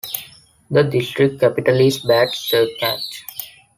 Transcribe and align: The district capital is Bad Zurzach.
The 0.71 0.81
district 0.83 1.41
capital 1.41 1.79
is 1.79 1.99
Bad 1.99 2.29
Zurzach. 2.29 3.01